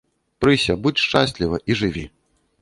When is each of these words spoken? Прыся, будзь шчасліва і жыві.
Прыся, 0.43 0.75
будзь 0.85 1.03
шчасліва 1.03 1.61
і 1.73 1.79
жыві. 1.83 2.05